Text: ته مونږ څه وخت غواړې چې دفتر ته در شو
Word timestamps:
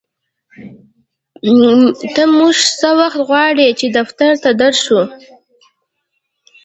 ته 2.13 2.23
مونږ 2.35 2.55
څه 2.79 2.89
وخت 2.99 3.19
غواړې 3.27 3.67
چې 3.79 3.85
دفتر 3.97 4.31
ته 4.43 4.49
در 4.61 4.73
شو 4.83 5.01